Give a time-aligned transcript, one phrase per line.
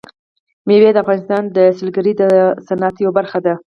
[0.67, 2.23] مېوې د افغانستان د سیلګرۍ د
[2.67, 3.53] صنعت یوه برخه ده.